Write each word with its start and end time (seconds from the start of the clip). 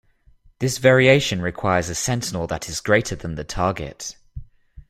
This 0.57 0.79
variation 0.79 1.43
requires 1.43 1.87
a 1.87 1.93
sentinel 1.93 2.47
that 2.47 2.67
is 2.67 2.79
greater 2.81 3.15
than 3.15 3.35
the 3.35 3.43
target. 3.43 4.17